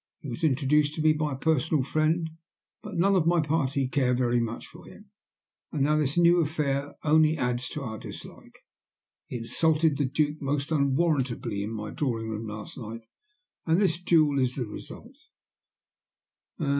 [0.21, 2.27] "He was introduced to me by a personal friend,
[2.81, 5.11] but none of my party care very much for him.
[5.71, 8.57] And now this new affair only adds to our dislike.
[9.27, 13.05] He insulted the Duke most unwarrantably in my drawing room last night,
[13.67, 15.17] and this duel is the result."